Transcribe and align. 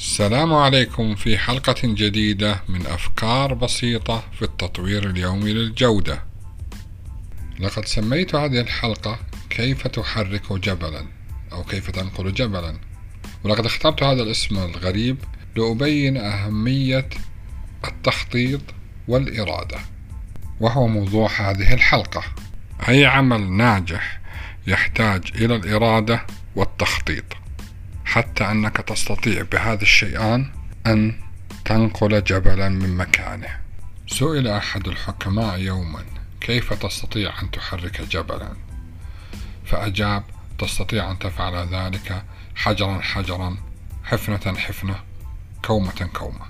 السلام 0.00 0.54
عليكم 0.54 1.14
في 1.14 1.38
حلقة 1.38 1.76
جديدة 1.84 2.62
من 2.68 2.86
أفكار 2.86 3.54
بسيطة 3.54 4.24
في 4.38 4.42
التطوير 4.42 5.10
اليومي 5.10 5.52
للجودة. 5.52 6.22
لقد 7.58 7.84
سميت 7.84 8.34
هذه 8.34 8.60
الحلقة 8.60 9.18
كيف 9.50 9.86
تحرك 9.86 10.52
جبلا 10.52 11.06
أو 11.52 11.64
كيف 11.64 11.90
تنقل 11.90 12.34
جبلا، 12.34 12.80
ولقد 13.44 13.66
اخترت 13.66 14.02
هذا 14.02 14.22
الاسم 14.22 14.56
الغريب 14.56 15.16
لأبين 15.56 16.16
أهمية 16.16 17.08
التخطيط 17.88 18.62
والإرادة، 19.08 19.78
وهو 20.60 20.86
موضوع 20.86 21.30
هذه 21.30 21.74
الحلقة. 21.74 22.22
أي 22.88 23.06
عمل 23.06 23.52
ناجح 23.52 24.20
يحتاج 24.66 25.22
إلى 25.34 25.56
الإرادة 25.56 26.26
والتخطيط. 26.56 27.39
حتى 28.10 28.44
أنك 28.50 28.76
تستطيع 28.76 29.42
بهذا 29.52 29.82
الشيئان 29.82 30.50
أن 30.86 31.14
تنقل 31.64 32.24
جبلا 32.24 32.68
من 32.68 32.96
مكانه. 32.96 33.56
سئل 34.06 34.48
أحد 34.48 34.88
الحكماء 34.88 35.58
يوما 35.58 36.04
كيف 36.40 36.72
تستطيع 36.72 37.42
أن 37.42 37.50
تحرك 37.50 38.00
جبلا؟ 38.00 38.52
فأجاب 39.64 40.22
تستطيع 40.58 41.10
أن 41.10 41.18
تفعل 41.18 41.68
ذلك 41.74 42.22
حجرا 42.54 43.00
حجرا 43.00 43.56
حفنة 44.04 44.58
حفنة 44.58 44.96
كومة 45.64 46.08
كومة. 46.14 46.46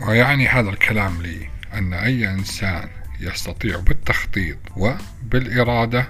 ويعني 0.00 0.48
هذا 0.48 0.70
الكلام 0.70 1.22
لي 1.22 1.50
أن 1.74 1.94
أي 1.94 2.30
إنسان 2.30 2.88
يستطيع 3.20 3.80
بالتخطيط 3.80 4.58
وبالإرادة 4.76 6.08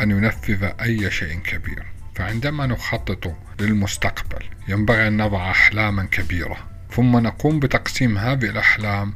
أن 0.00 0.10
ينفذ 0.10 0.70
أي 0.80 1.10
شيء 1.10 1.38
كبير. 1.38 1.99
فعندما 2.14 2.66
نخطط 2.66 3.34
للمستقبل 3.60 4.44
ينبغي 4.68 5.08
أن 5.08 5.22
نضع 5.22 5.50
أحلاما 5.50 6.04
كبيرة 6.04 6.56
ثم 6.92 7.16
نقوم 7.16 7.60
بتقسيم 7.60 8.18
هذه 8.18 8.44
الأحلام 8.44 9.14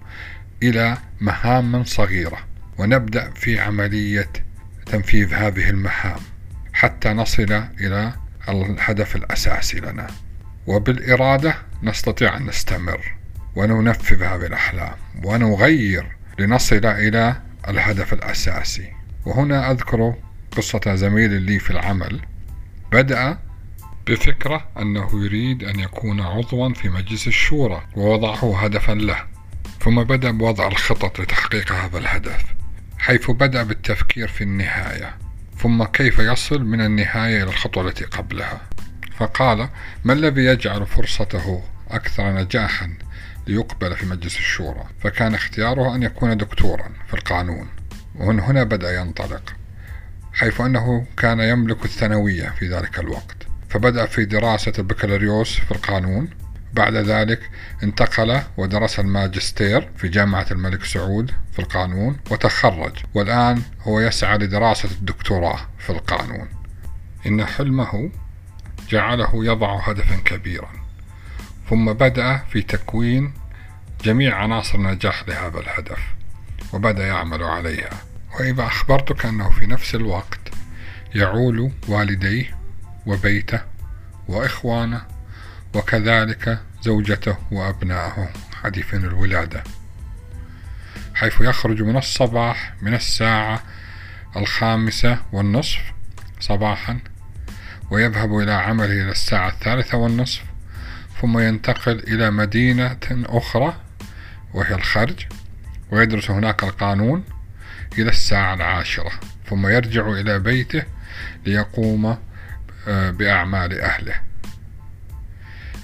إلى 0.62 0.98
مهام 1.20 1.84
صغيرة 1.84 2.38
ونبدأ 2.78 3.30
في 3.30 3.60
عملية 3.60 4.30
تنفيذ 4.86 5.34
هذه 5.34 5.70
المهام 5.70 6.20
حتى 6.72 7.08
نصل 7.08 7.62
إلى 7.80 8.12
الهدف 8.48 9.16
الأساسي 9.16 9.80
لنا. 9.80 10.06
وبالإرادة 10.66 11.54
نستطيع 11.82 12.36
أن 12.36 12.46
نستمر 12.46 13.14
وننفذ 13.56 14.22
هذه 14.22 14.46
الأحلام 14.46 14.94
ونغير 15.24 16.06
لنصل 16.38 16.86
إلى 16.86 17.36
الهدف 17.68 18.12
الأساسي. 18.12 18.92
وهنا 19.26 19.70
أذكر 19.70 20.14
قصة 20.56 20.94
زميل 20.94 21.32
لي 21.42 21.58
في 21.58 21.70
العمل. 21.70 22.20
بدأ 22.94 23.38
بفكرة 24.06 24.68
أنه 24.78 25.24
يريد 25.24 25.64
أن 25.64 25.80
يكون 25.80 26.20
عضوا 26.20 26.74
في 26.74 26.88
مجلس 26.88 27.26
الشورى 27.26 27.82
ووضعه 27.96 28.64
هدفا 28.64 28.92
له. 28.92 29.24
ثم 29.80 30.02
بدأ 30.02 30.30
بوضع 30.30 30.66
الخطط 30.66 31.20
لتحقيق 31.20 31.72
هذا 31.72 31.98
الهدف 31.98 32.44
حيث 32.98 33.30
بدأ 33.30 33.62
بالتفكير 33.62 34.28
في 34.28 34.44
النهاية. 34.44 35.16
ثم 35.58 35.84
كيف 35.84 36.18
يصل 36.18 36.64
من 36.64 36.80
النهاية 36.80 37.42
إلى 37.42 37.50
الخطوة 37.50 37.88
التي 37.88 38.04
قبلها؟ 38.04 38.60
فقال 39.16 39.68
ما 40.04 40.12
الذي 40.12 40.44
يجعل 40.44 40.86
فرصته 40.86 41.62
أكثر 41.90 42.34
نجاحا 42.34 42.94
ليقبل 43.46 43.96
في 43.96 44.06
مجلس 44.06 44.36
الشورى؟ 44.36 44.84
فكان 45.00 45.34
اختياره 45.34 45.94
أن 45.94 46.02
يكون 46.02 46.36
دكتورا 46.36 46.90
في 47.06 47.14
القانون. 47.14 47.68
ومن 48.14 48.40
هنا 48.40 48.64
بدأ 48.64 49.00
ينطلق. 49.00 49.63
حيث 50.34 50.60
أنه 50.60 51.06
كان 51.16 51.40
يملك 51.40 51.84
الثانوية 51.84 52.54
في 52.58 52.68
ذلك 52.68 52.98
الوقت. 52.98 53.36
فبدأ 53.68 54.06
في 54.06 54.24
دراسة 54.24 54.72
البكالوريوس 54.78 55.58
في 55.60 55.70
القانون. 55.70 56.30
بعد 56.72 56.94
ذلك 56.94 57.50
انتقل 57.82 58.40
ودرس 58.56 59.00
الماجستير 59.00 59.90
في 59.96 60.08
جامعة 60.08 60.46
الملك 60.50 60.84
سعود 60.84 61.30
في 61.52 61.58
القانون 61.58 62.16
وتخرج. 62.30 62.92
والآن 63.14 63.62
هو 63.82 64.00
يسعى 64.00 64.38
لدراسة 64.38 64.88
الدكتوراه 64.90 65.60
في 65.78 65.90
القانون. 65.90 66.48
إن 67.26 67.44
حلمه 67.44 68.10
جعله 68.88 69.44
يضع 69.44 69.80
هدفا 69.80 70.16
كبيرا. 70.16 70.70
ثم 71.70 71.92
بدأ 71.92 72.36
في 72.36 72.62
تكوين 72.62 73.32
جميع 74.04 74.36
عناصر 74.36 74.78
النجاح 74.78 75.28
لهذا 75.28 75.58
الهدف. 75.60 75.98
وبدأ 76.72 77.06
يعمل 77.06 77.42
عليها. 77.42 78.13
وإذا 78.34 78.66
أخبرتك 78.66 79.26
أنه 79.26 79.50
في 79.50 79.66
نفس 79.66 79.94
الوقت 79.94 80.40
يعول 81.14 81.72
والديه 81.88 82.56
وبيته 83.06 83.60
وإخوانه 84.28 85.02
وكذلك 85.74 86.58
زوجته 86.82 87.36
وأبنائه. 87.50 88.28
حديثين 88.62 89.04
الولادة. 89.04 89.64
حيث 91.14 91.40
يخرج 91.40 91.82
من 91.82 91.96
الصباح 91.96 92.74
من 92.82 92.94
الساعة 92.94 93.62
الخامسة 94.36 95.18
والنصف 95.32 95.80
صباحا 96.40 96.98
ويذهب 97.90 98.38
إلى 98.38 98.52
عمله 98.52 99.02
إلى 99.02 99.10
الساعة 99.10 99.48
الثالثة 99.48 99.98
والنصف 99.98 100.42
ثم 101.20 101.38
ينتقل 101.38 101.98
إلى 101.98 102.30
مدينة 102.30 102.98
أخرى 103.10 103.76
وهي 104.54 104.74
الخرج 104.74 105.26
ويدرس 105.90 106.30
هناك 106.30 106.62
القانون 106.62 107.24
إلى 107.98 108.10
الساعة 108.10 108.54
العاشرة 108.54 109.12
ثم 109.50 109.66
يرجع 109.66 110.08
إلى 110.08 110.38
بيته 110.38 110.82
ليقوم 111.46 112.18
آه، 112.88 113.10
بأعمال 113.10 113.80
أهله. 113.80 114.14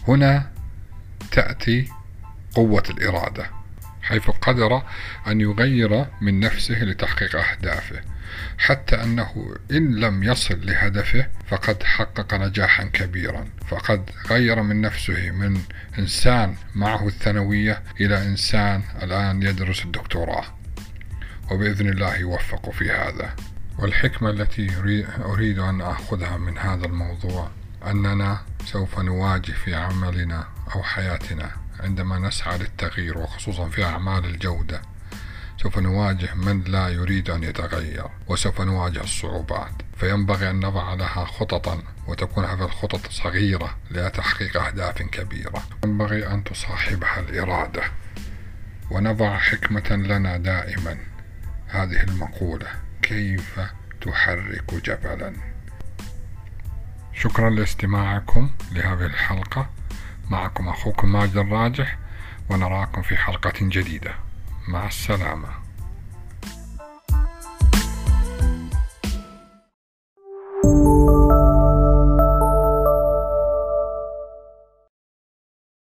هنا 0.08 0.50
تأتي 1.30 1.88
قوة 2.54 2.82
الإرادة 2.90 3.50
حيث 4.02 4.30
قدر 4.30 4.82
أن 5.26 5.40
يغير 5.40 6.06
من 6.20 6.40
نفسه 6.40 6.74
لتحقيق 6.74 7.36
أهدافه. 7.36 8.00
حتى 8.58 9.02
أنه 9.02 9.56
إن 9.70 9.94
لم 9.94 10.22
يصل 10.22 10.66
لهدفه 10.66 11.26
فقد 11.48 11.82
حقق 11.82 12.34
نجاحا 12.34 12.84
كبيرا 12.84 13.46
فقد 13.68 14.10
غير 14.30 14.62
من 14.62 14.80
نفسه 14.80 15.30
من 15.30 15.60
إنسان 15.98 16.54
معه 16.74 17.06
الثانوية 17.06 17.82
إلى 18.00 18.22
إنسان 18.26 18.82
الآن 19.02 19.42
يدرس 19.42 19.84
الدكتوراه. 19.84 20.59
وبإذن 21.50 21.88
الله 21.88 22.16
يوفق 22.16 22.70
في 22.70 22.90
هذا. 22.90 23.34
والحكمة 23.78 24.30
التي 24.30 24.70
أريد 25.24 25.58
أن 25.58 25.80
أخذها 25.80 26.36
من 26.36 26.58
هذا 26.58 26.86
الموضوع 26.86 27.50
أننا 27.86 28.40
سوف 28.64 28.98
نواجه 28.98 29.52
في 29.52 29.74
عملنا 29.74 30.48
أو 30.74 30.82
حياتنا 30.82 31.50
عندما 31.80 32.18
نسعى 32.18 32.58
للتغيير 32.58 33.18
وخصوصا 33.18 33.68
في 33.68 33.84
أعمال 33.84 34.24
الجودة 34.24 34.82
سوف 35.62 35.78
نواجه 35.78 36.34
من 36.34 36.62
لا 36.64 36.88
يريد 36.88 37.30
أن 37.30 37.42
يتغير 37.42 38.06
وسوف 38.28 38.60
نواجه 38.60 39.00
الصعوبات. 39.00 39.72
فينبغي 39.96 40.50
أن 40.50 40.56
نضع 40.56 40.94
لها 40.94 41.24
خططا 41.24 41.82
وتكون 42.06 42.44
هذه 42.44 42.64
الخطط 42.64 43.10
صغيرة 43.10 43.76
لتحقيق 43.90 44.62
أهداف 44.62 45.02
كبيرة. 45.02 45.62
ينبغي 45.84 46.26
أن 46.26 46.44
تصاحبها 46.44 47.20
الإرادة 47.20 47.82
ونضع 48.90 49.38
حكمة 49.38 49.90
لنا 49.90 50.36
دائما. 50.36 50.96
هذه 51.70 52.02
المقولة 52.02 52.66
كيف 53.02 53.60
تحرك 54.00 54.74
جبلا؟ 54.74 55.32
شكرا 57.14 57.50
لاستماعكم 57.50 58.50
لهذه 58.72 59.06
الحلقة. 59.06 59.70
معكم 60.30 60.68
أخوكم 60.68 61.12
ماجد 61.12 61.36
الراجح 61.36 61.98
ونراكم 62.50 63.02
في 63.02 63.16
حلقة 63.16 63.52
جديدة. 63.62 64.14
مع 64.68 64.86
السلامة. 64.86 65.48